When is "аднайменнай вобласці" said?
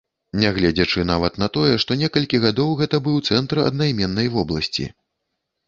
3.69-4.91